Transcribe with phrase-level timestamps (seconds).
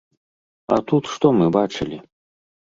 [0.75, 2.01] А тут што мы бачылі?